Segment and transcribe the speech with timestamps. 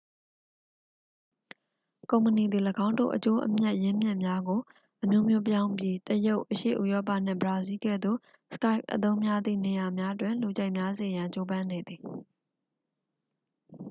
[2.09, 4.59] ကုမ္ပဏီသည် ၎င်းတို့ အကျိုးအမြတ် ရင်းမြစ်များကို
[5.01, 8.17] အမျိုးမျိုးပြောင်းပြီး တရုတ် အရှေ့ဥရောပနှင့် ဘရာဇီးလ်ကဲ့သို့
[8.55, 12.01] skype အသုံးများသည့် နေရာများတွင် လူကြိုက်များစေရန် ကြိုးပမ်းနေသည်